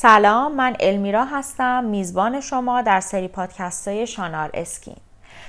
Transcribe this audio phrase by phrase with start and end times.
[0.00, 4.96] سلام من المیرا هستم میزبان شما در سری پادکست های شانار Skin.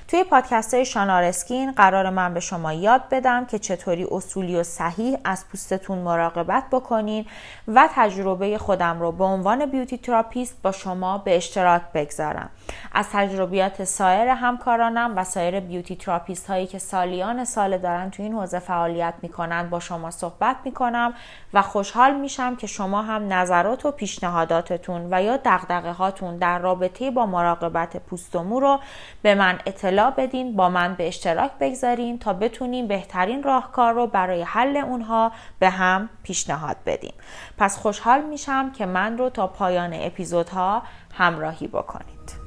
[0.10, 4.64] توی پادکست های شانار Skin قراره من به شما یاد بدم که چطوری اصولی و
[4.64, 7.26] صحیح از پوستتون مراقبت بکنین
[7.68, 12.50] و تجربه خودم رو به عنوان beauty therapist با شما به اشتراک بگذارم.
[12.92, 18.34] از تجربیات سایر همکارانم و سایر beauty therapist هایی که سالیان سال دارن توی این
[18.34, 21.14] حوزه فعالیت می‌کنن با شما صحبت می‌کنم
[21.54, 27.12] و خوشحال میشم که شما هم نظرات و پیشنهاداتتون و یا دقدقه هاتون در رابطه
[27.12, 28.80] با مراقبت پوست و مو رو
[29.22, 34.42] به من اطلاع بدین با من به اشتراک بگذارین تا بتونیم بهترین راهکار رو برای
[34.42, 37.14] حل اونها به هم پیشنهاد بدیم.
[37.58, 42.39] پس خوشحال میشم که من رو تا پایان اپیزودها همراهی بکنید.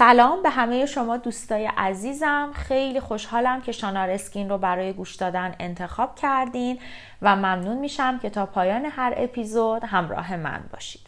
[0.00, 2.50] سلام به همه شما دوستای عزیزم.
[2.54, 6.78] خیلی خوشحالم که شانار اسکین رو برای گوش دادن انتخاب کردین
[7.22, 11.00] و ممنون میشم که تا پایان هر اپیزود همراه من باشید.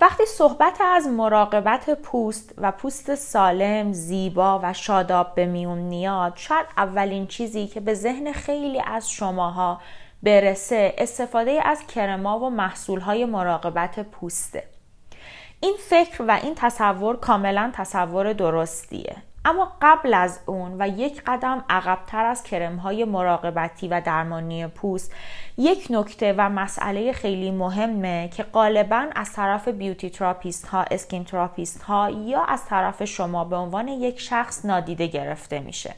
[0.00, 6.66] وقتی صحبت از مراقبت پوست و پوست سالم، زیبا و شاداب به میون میاد شاید
[6.76, 9.80] اولین چیزی که به ذهن خیلی از شماها
[10.22, 14.73] برسه استفاده از کرما و محصولهای مراقبت پوسته.
[15.64, 19.16] این فکر و این تصور کاملا تصور درستیه.
[19.44, 25.12] اما قبل از اون و یک قدم عقبتر از کرم های مراقبتی و درمانی پوست
[25.58, 31.82] یک نکته و مسئله خیلی مهمه که غالبا از طرف beauty therapist ها skin therapist
[31.82, 35.94] ها یا از طرف شما به عنوان یک شخص نادیده گرفته میشه.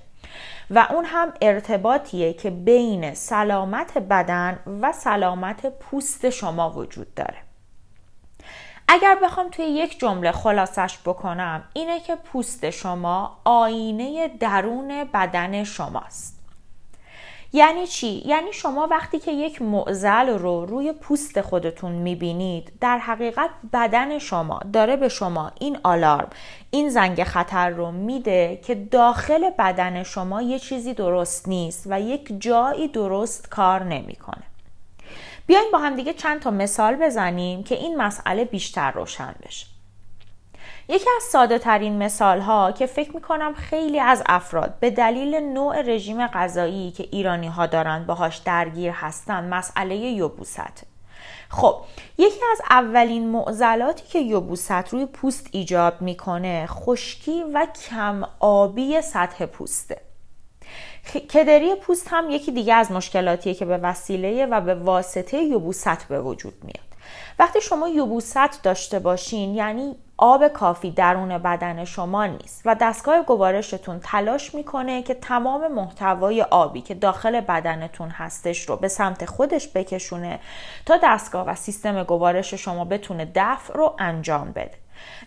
[0.71, 7.46] و اون هم ارتباطیه که بین سلامت بدن و سلامت پوست شما وجود داره.
[8.89, 16.37] اگر بخوام توی یک جمله خلاصش بکنم اینه که پوست شما آینه درون بدن شماست
[17.53, 23.51] یعنی چی؟ یعنی شما وقتی که یک معزل رو روی پوست خودتون می‌بینید در حقیقت
[23.73, 26.29] بدن شما داره به شما این آلارم
[26.71, 32.41] این زنگ خطر رو میده که داخل بدن شما یه چیزی درست نیست و یک
[32.41, 34.43] جایی درست کار نمی‌کنه.
[35.47, 39.67] بیاین با هم دیگه چند تا مثال بزنیم که این مسئله بیشتر روشن بشه.
[40.89, 45.35] یکی از ساده ترین مثال ها که فکر می کنم خیلی از افراد به دلیل
[45.35, 50.87] نوع رژیم غذایی که ایرانی ها دارن باهاش درگیر هستن مسئله یوبوست.
[51.49, 51.81] خب
[52.19, 59.47] یکی از اولین معضلاتی که یوبوست روی پوست ایجاد می‌کنه خشکی و کم آبی سطح
[59.47, 60.06] پوسته.
[61.33, 66.21] کدری پوست هم یکی دیگه از مشکلاتیه که به وسیله و به واسطه یبوست به
[66.21, 66.87] وجود میاد.
[67.39, 74.01] وقتی شما یبوست داشته باشین یعنی آب کافی درون بدن شما نیست و دستگاه گوارشتون
[74.01, 80.41] تلاش می‌کنه که تمام محتوای آبی که داخل بدنتون هستش رو به سمت خودش بکشونه
[80.87, 84.75] تا دستگاه و سیستم گوارش شما بتونه دفع رو انجام بده.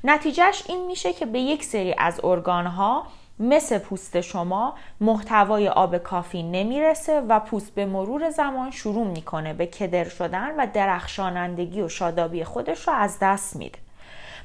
[0.04, 3.04] نتیجهش این میشه که به یک سری از ارگانها
[3.40, 9.66] مثل پوست شما محتوای آب کافی نمی‌رسه و پوست به مرور زمان شروع می‌کنه به
[9.66, 13.80] کدر شدن و درخشانندگی و شادابی خودش رو از دست میده.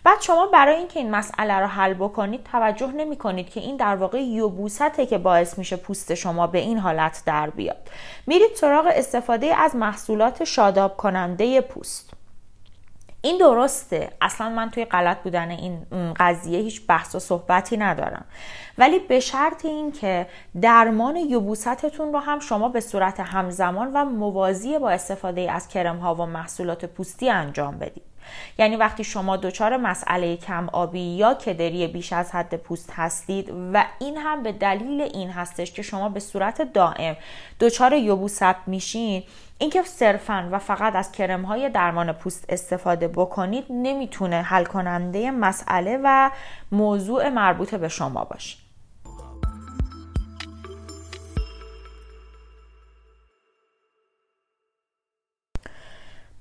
[0.05, 3.97] بعد شما برای اینکه این مسئله رو حل بکنید توجه نمی کنید که این در
[3.97, 7.91] واقع یوبوسته که باعث میشه پوست شما به این حالت در بیاد.
[8.27, 12.14] میرید سراغ استفاده از محصولات شاداب کننده پوست.
[13.25, 14.11] این درسته.
[14.21, 15.87] اصلا من توی غلط بودن این
[16.17, 18.25] قضیه هیچ بحث و صحبتی ندارم.
[18.79, 20.27] ولی به شرط این که
[20.61, 26.15] درمان یبوستتون رو هم شما به صورت همزمان و موازی با استفاده از کرم ها
[26.15, 28.14] و محصولات پوستی انجام بدید.
[28.59, 33.85] یعنی وقتی شما دچار مسئله کم آبی یا کدری بیش از حد پوست هستید و
[33.99, 37.17] این هم به دلیل این هستش که شما به صورت دائم
[37.61, 39.23] دچار یبوست میشین
[39.59, 46.01] اینکه صرفا و فقط از کرم های درمان پوست استفاده بکنید نمی‌تونه حل کننده مسئله
[46.05, 46.31] و
[46.73, 48.64] موضوع مربوط به شما باشه.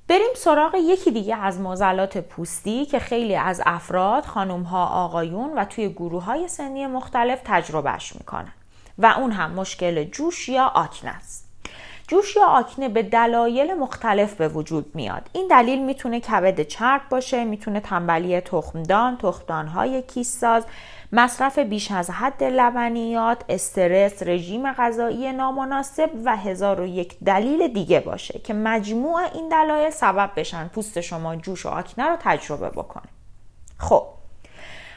[0.08, 5.66] بریم سراغ یکی دیگه از معضلات پوستی که خیلی از افراد، خانم ها، آقایون و
[5.66, 8.54] توی گروه های سنی مختلف تجربهش می‌کنن
[8.98, 11.50] و اون هم مشکل جوش یا آکنه است.
[12.08, 17.46] جوش یا آکنه به دلایل مختلف به وجود میاد این دلیل می‌تونه کبد چرب باشه
[17.46, 20.66] می‌تونه تنبلی تخمدان تخمدانهای کیساز
[21.16, 28.00] مصرف بیش از حد لبنیات استرس رژیم غذایی نامناسب و هزار و یک دلیل دیگه
[28.00, 33.04] باشه که مجموع این دلایل سبب بشن پوست شما جوش و آکنه رو تجربه بکنه.
[33.78, 34.04] خب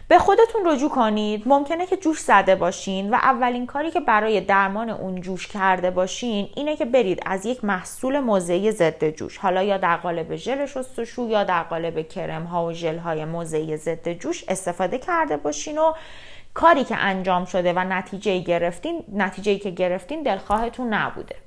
[0.09, 1.43] به خودتون رجوع کنید.
[1.47, 6.49] ممکنه که جوش زده باشین و اولین کاری که برای درمان اون جوش کرده باشین
[6.57, 9.39] اینه که برید از یک محصول موضعی ضد جوش.
[9.39, 13.77] حالا یا در قالب ژل شستشو یا در قالب کرم ها و ژل های موضعی
[13.77, 15.93] ضد جوش استفاده کرده باشین و
[16.55, 21.46] کاری که انجام شده و نتیجه گرفتین نتیجه که گرفتین دلخواهتون نبوده.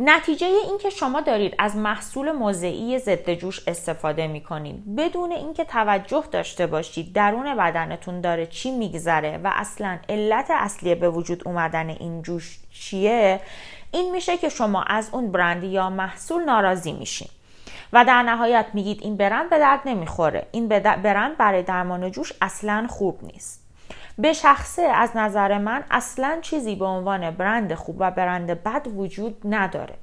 [0.00, 5.64] نتیجه این که شما دارید از محصول موضعی ضد جوش استفاده می کنید بدون اینکه
[5.64, 11.88] توجه داشته باشید درون بدنتون داره چی میگذره و اصلا علت اصلی به وجود اومدن
[11.88, 13.40] این جوش چیه
[13.90, 17.28] این میشه که شما از اون برند یا محصول ناراضی میشین.
[17.92, 20.46] و در نهایت میگید این برند به درد نمی‌خوره.
[20.52, 20.68] این
[21.02, 23.65] برند برای درمان جوش اصلا خوب نیست.
[24.18, 29.36] به شخصه از نظر من اصلا چیزی به عنوان برند خوب و برند بد وجود
[29.44, 29.94] نداره.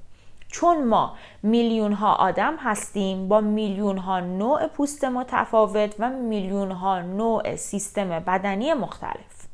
[0.47, 7.01] چون ما میلیون ها آدم هستیم با میلیون ها نوع پوست متفاوت و میلیون ها
[7.01, 9.47] نوع سیستم بدنی مختلف.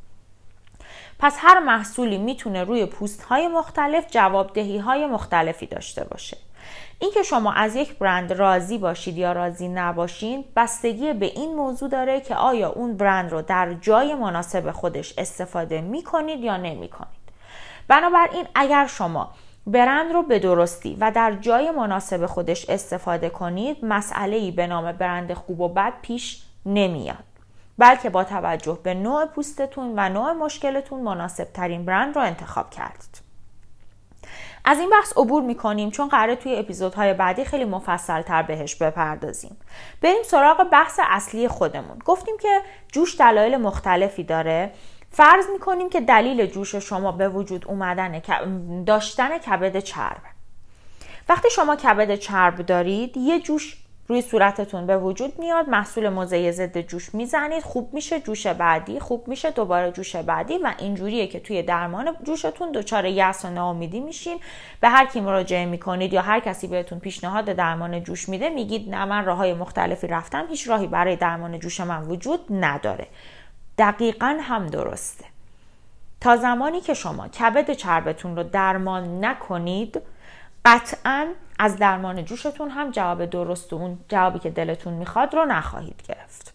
[1.19, 6.37] پس هر محصولی می‌تونه روی پوست های مختلف جوابدهی های مختلفی داشته باشه.
[6.99, 12.21] اینکه شما از یک برند راضی باشید یا راضی نباشید بستگی به این موضوع داره
[12.21, 17.19] که آیا اون برند رو در جای مناسب خودش استفاده می کنید یا نمی کنید
[17.87, 19.31] بنابراین اگر شما
[19.67, 24.91] برند رو به درستی و در جای مناسب خودش استفاده کنید مسئله ای به نام
[24.91, 27.23] برند خوب و بد پیش نمیاد.
[27.77, 33.28] بلکه با توجه به نوع پوستتون و نوع مشکلتون مناسب ترین برند رو انتخاب کردید.
[34.65, 39.57] از این بحث عبور می‌کنیم چون قراره توی اپیزودهای بعدی خیلی مفصل تر بهش بپردازیم.
[40.01, 41.99] بریم سراغ بحث اصلی خودمون.
[42.05, 42.61] گفتیم که
[42.91, 44.71] جوش دلایل مختلفی داره.
[45.11, 48.21] فرض می‌کنیم که دلیل جوش شما به وجود اومدن
[48.85, 50.21] داشتن کبد چرب.
[51.29, 53.77] وقتی شما کبد چرب دارید یه جوش
[54.09, 59.27] روی صورتتون به وجود میاد محصول موزه ضد جوش می‌زنید خوب میشه جوش بعدی خوب
[59.27, 64.39] میشه دوباره جوش بعدی و اینجوریه که توی درمان جوشتون دچار یأس و ناامیدی میشین.
[64.81, 69.05] به هر کی مراجعه می‌کنید یا هر کسی بهتون پیشنهاد درمان جوش میده میگید نه
[69.05, 73.07] من راههای مختلفی رفتم هیچ راهی برای درمان جوش من وجود نداره.
[73.77, 75.25] دقیقا هم درسته.
[76.21, 80.01] تا زمانی که شما کبد چربتون رو درمان نکنید
[80.65, 81.27] قطعا
[81.59, 86.53] از درمان جوشتون هم جواب درست و اون جوابی که دلتون می‌خواد رو نخواهید گرفت.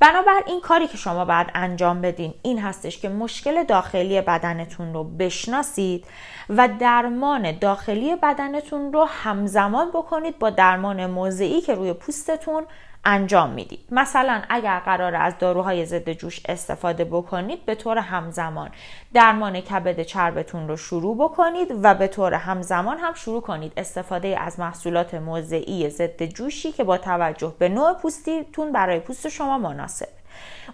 [0.00, 6.04] بنابراین کاری که شما باید انجام بدین این هستش که مشکل داخلی بدنتون رو بشناسید
[6.48, 12.66] و درمان داخلی بدنتون رو همزمان بکنید با درمان موضعی که روی پوستتون
[13.04, 13.80] انجام می‌دید.
[13.90, 18.70] مثلا اگر قرار از داروهای ضد جوش استفاده بکنید به طور همزمان
[19.14, 24.60] درمان کبد چربتون رو شروع بکنید و به طور همزمان هم شروع کنید استفاده از
[24.60, 30.08] محصولات موضعی ضد جوشی که با توجه به نوع پوستیتون برای پوست شما مناسب.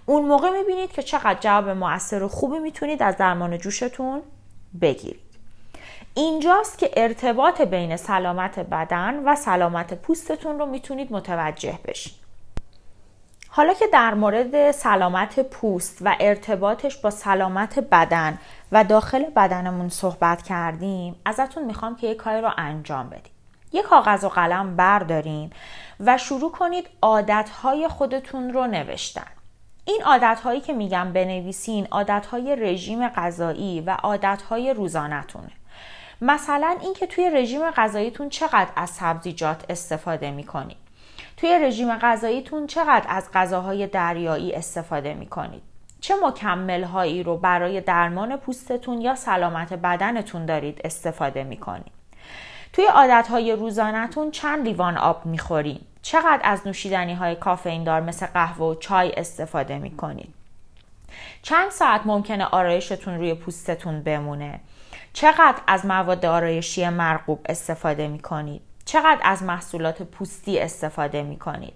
[0.07, 4.23] اون موقع می‌بینید که چقدر جواب موثر و خوبی می‌تونید از درمان جوشتون
[4.81, 5.26] بگیرید.
[6.19, 12.13] اینجاست که ارتباط بین سلامت بدن و سلامت پوستتون رو می‌تونید متوجه بشین.
[13.49, 18.39] حالا که در مورد سلامت پوست و ارتباطش با سلامت بدن
[18.73, 23.33] و داخل بدنمون صحبت کردیم ازتون می‌خوام که یک کاری رو انجام بدید
[23.73, 25.53] یک کاغذ و قلم بردارین
[26.01, 29.31] و شروع کنید عادتهای خودتون رو نوشتن.
[29.85, 35.51] این عادتهایی که میگم بنویسین عادتهای رژیم غذایی و عادتهای روزانتونه
[36.21, 40.77] مثلا اینکه توی رژیم غذاییتون چقدر از سبزیجات استفاده می‌کنید.
[41.37, 45.63] توی رژیم غذاییتون چقدر از غذاهای دریایی استفاده می‌کنید.
[46.01, 51.93] چه مکمل هایی رو برای درمان پوستتون یا سلامت بدنتون دارید استفاده می‌کنید.
[52.73, 58.27] توی عادت های روزانتون چند لیوان آب می‌خورید؟ چقدر از نوشیدنی های کافئین دار مثل
[58.27, 60.35] قهوه و چای استفاده می‌کنید؟
[61.43, 64.61] چند ساعت ممکنه آرایشتون روی پوستتون بمونه؟
[65.17, 71.75] چقدر از مواد آرایشی مرغوب استفاده می کنید چقدر از محصولات پوستی استفاده می کنید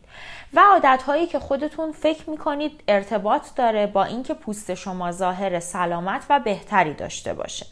[0.53, 5.61] و عادت هایی که خودتون فکر می کنید ارتباط داره با اینکه پوست شما ظاهر
[5.61, 7.67] سلامت و بهتری داشته باشه.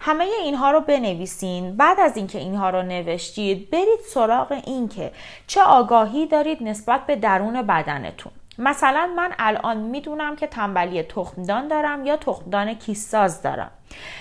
[0.00, 1.76] همه اینها رو بنویسین.
[1.76, 5.12] بعد از اینکه اینها رو نوشتید برید سراغ اینکه
[5.46, 8.32] چه آگاهی دارید نسبت به درون بدنتون.
[8.58, 13.70] مثلا من الان می‌دونم که تنبلی تخمدان دارم یا تخمدان کیساز دارم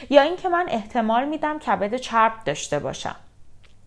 [0.09, 3.15] یا اینکه من احتمال میدم کبد چرب داشته باشم.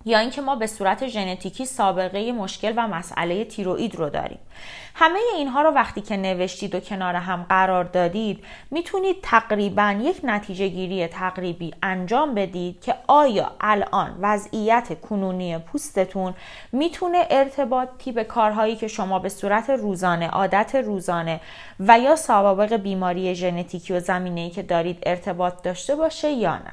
[0.06, 4.38] یا اینکه ما به صورت ژنتیکی سابقه مشکل و مسئله تیروئید رو داریم.
[4.94, 10.68] همه اینها رو وقتی که نوشتید و کنار هم قرار دادید می‌تونید تقریبا یک نتیجه
[10.68, 16.34] گیری تقریبی انجام بدید که آیا الان وضعیت کنونی پوستتون
[16.72, 21.40] می‌تونه ارتباطی به کارهایی که شما به صورت روزانه عادت روزانه
[21.80, 26.72] و یا سوابق بیماری ژنتیکی و زمینه‌ای که دارید ارتباط داشته باشه یا نه.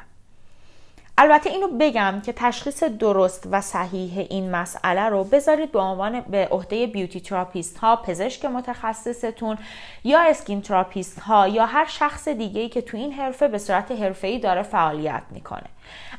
[1.18, 6.48] البته اینو بگم که تشخیص درست و صحیح این مسئله رو بذارید به عنوان به
[6.52, 9.58] عهده beauty therapist ها پزشک متخصصتون
[10.04, 13.92] یا skin therapist ها یا هر شخص دیگه ای که تو این حرفه به صورت
[13.92, 15.66] حرفه‌ای داره فعالیت می‌کنه.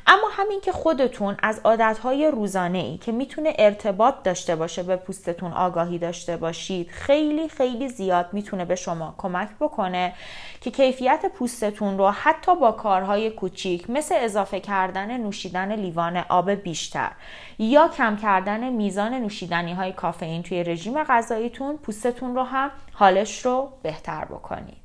[0.07, 5.53] اما همین که خودتون از عادتهای روزانه ای که می‌تونه ارتباط داشته باشه به پوستتون
[5.53, 10.13] آگاهی داشته باشید خیلی خیلی زیاد می‌تونه به شما کمک بکنه
[10.61, 17.11] که کیفیت پوستتون رو حتی با کارهای کوچیک مثل اضافه کردن نوشیدن لیوان آب بیشتر
[17.59, 23.69] یا کم کردن میزان نوشیدنی های کافئین توی رژیم غذاییتون پوستتون رو هم حالش رو
[23.83, 24.82] بهتر بکنید.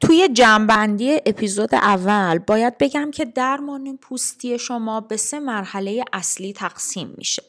[0.00, 7.14] توی جنبندی اپیزود اول باید بگم که درمان پوستی شما به سه مرحله اصلی تقسیم
[7.18, 7.42] میشه.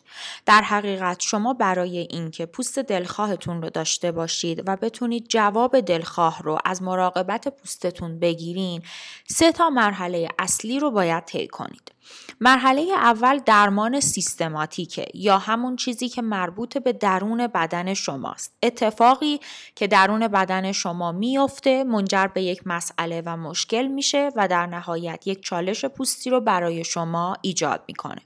[0.46, 6.58] در حقیقت شما برای اینکه پوست دلخواهتون رو داشته باشید و بتونید جواب دلخواه رو
[6.66, 8.82] از مراقبت پوستتون بگیرین
[9.28, 11.95] سه تا مرحله اصلی رو باید طی کنید.
[12.42, 18.54] مرحله اول درمان سیستماتیکه یا همون چیزی که مربوط به درون بدن شماست.
[18.64, 19.40] اتفاقی
[19.76, 25.28] که درون بدن شما میفته منجر به یک مسئله و مشکل میشه و در نهایت
[25.28, 28.22] یک چالش پوستی رو برای شما ایجاد می‌کنه.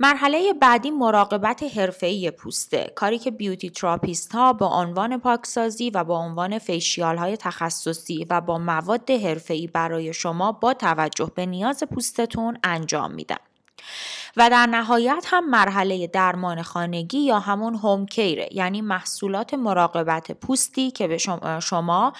[0.00, 6.18] مرحله بعدی مراقبت حرفه‌ای پوسته کاری که beauty therapist ها با عنوان پاکسازی و با
[6.18, 12.58] عنوان facial های تخصصی و با مواد حرفه‌ای برای شما با توجه به نیاز پوستتون
[12.64, 13.36] انجام میدن.
[14.36, 20.32] و در نهایت هم مرحله درمان خانگی یا همون home care ه یعنی محصولات مراقبت
[20.32, 21.18] پوستی که به
[21.60, 22.12] شما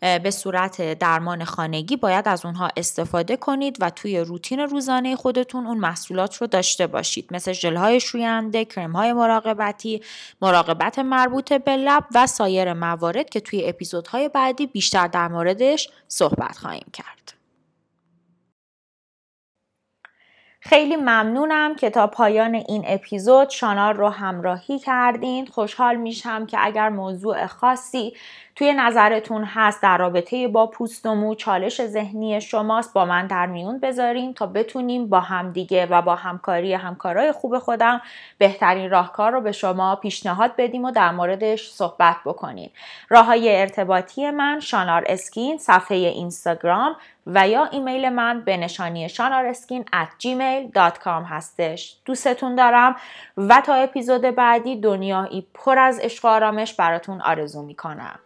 [0.00, 5.78] به صورت درمان خانگی باید از اونها استفاده کنید و توی روتین روزانه خودتون اون
[5.78, 10.02] محصولات رو داشته باشید مثل ژل های شوینده، کرم های مراقبتی،
[10.42, 16.58] مراقبت مربوط به لب و سایر موارد که توی اپیزودهای بعدی بیشتر در موردش صحبت
[16.58, 17.23] خواهیم کرد.
[20.66, 21.74] خیلی ممنونم.
[21.74, 25.46] که تا پایان این اپیزود شانال رو همراهی کردین.
[25.46, 28.12] خوشحال میشم که اگر موضوع خاصی
[28.56, 33.46] توی نظرتون هست در رابطه با پوست و مو چالش ذهنی شماست با من در
[33.46, 38.00] میون بذارین تا بتونیم با همدیگه و با همکاری همکارای خوب خودم
[38.38, 42.70] بهترین راهکار رو به شما پیشنهاد بدیم و در موردش صحبت بکنیم.
[43.08, 46.96] راه های ارتباطی من شانار اسکین صفحه اینستاگرام
[47.26, 51.96] و یا ایمیل من به نشانی شانارسکین at gmail.com هستش.
[52.04, 52.96] دوستتون دارم
[53.36, 58.18] و تا اپیزود بعدی دنیایی پر از عشق آرامش براتون آرزو می‌کنم.